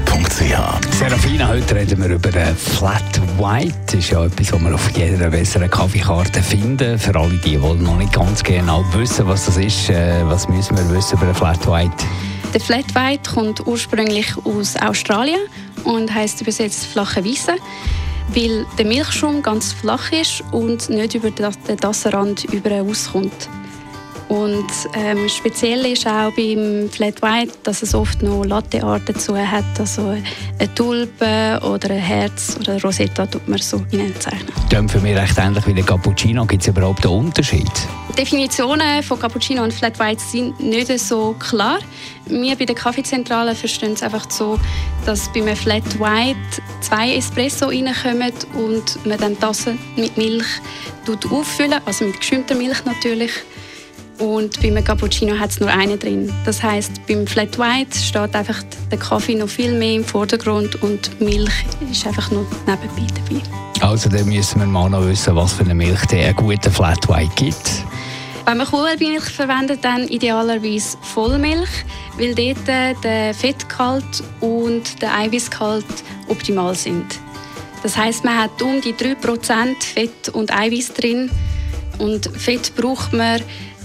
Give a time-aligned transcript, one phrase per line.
[0.00, 3.74] www.kaffeezentrale.ch Serafina, heute reden wir über Flat White.
[3.86, 6.98] Das ist ja etwas, was man auf jeder besseren Kaffeekarte finden.
[6.98, 10.76] Für alle, die, die noch nicht ganz genau wissen, was das ist, äh, was müssen
[10.76, 11.92] wir wissen über Flat White?
[12.52, 15.40] Der Flat White kommt ursprünglich aus Australien
[15.84, 17.52] und heißt übersetzt flache Weisse,
[18.34, 23.48] weil der Milchschaum ganz flach ist und nicht über den Tassenrand über auskommt.
[24.30, 29.64] Und ähm, speziell ist auch beim Flat White, dass es oft noch Lattearten dazu hat,
[29.76, 33.82] also eine Tulpe oder ein Herz oder eine Rosetta tut man so
[34.20, 34.52] zeichnen.
[34.68, 36.46] Klingt für mich recht ähnlich wie der Cappuccino.
[36.46, 37.68] Gibt es überhaupt einen Unterschied?
[38.16, 41.80] Definitionen von Cappuccino und Flat White sind nicht so klar.
[42.26, 44.60] Wir bei der Kaffeezentrale verstehen es einfach so,
[45.06, 50.46] dass bei einem Flat White zwei Espresso reinkommen und man dann die Tasse mit Milch
[51.32, 53.32] auffüllen, also mit geschäumter Milch natürlich
[54.20, 56.32] und beim Cappuccino hat es nur einen drin.
[56.44, 61.20] Das heißt, beim Flat White steht einfach der Kaffee noch viel mehr im Vordergrund und
[61.20, 61.52] Milch
[61.90, 63.42] ist einfach nur nebenbei dabei.
[63.80, 67.08] Also dann müssen wir mal noch wissen, was für eine Milch der einen guten Flat
[67.08, 67.84] White gibt.
[68.44, 71.84] Wenn man Kuhmilch verwendet, dann idealerweise Vollmilch,
[72.18, 75.84] weil dort der Fettgehalt und der Eiweißgehalt
[76.28, 77.18] optimal sind.
[77.82, 81.30] Das heißt, man hat um die 3% Fett und Eiweiß drin
[81.98, 83.40] und Fett braucht man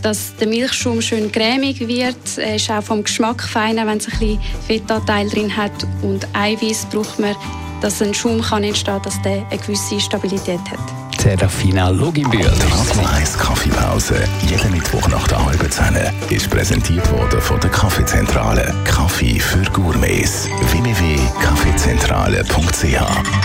[0.06, 2.38] dass der Milchschaum schön cremig wird.
[2.38, 5.72] Er ist auch vom Geschmack feiner, wenn es ein bisschen Fettanteil drin hat.
[6.04, 7.36] Und Eiweiß braucht man,
[7.82, 10.78] dass ein Schaum kann entstehen kann, dass der eine gewisse Stabilität hat.
[11.20, 12.40] Serafina Luginbühl.
[12.40, 15.98] Die Radio 1 Kaffeepause, jeden Mittwoch nach der halben Zehn,
[16.30, 18.76] ist präsentiert worden von der Kaffeezentrale.
[18.84, 20.48] Kaffee für Gourmets.
[20.72, 23.45] www.kaffeezentrale.ch